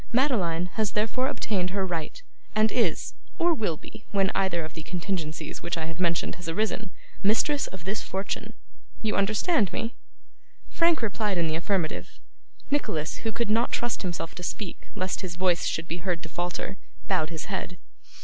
[0.11, 2.23] Madeline has therefore obtained her right,
[2.55, 6.49] and is, or will be, when either of the contingencies which I have mentioned has
[6.49, 6.89] arisen,
[7.21, 8.53] mistress of this fortune.
[9.03, 9.93] You understand me?'
[10.71, 12.17] Frank replied in the affirmative.
[12.71, 16.29] Nicholas, who could not trust himself to speak lest his voice should be heard to
[16.29, 16.77] falter,
[17.07, 17.77] bowed his head.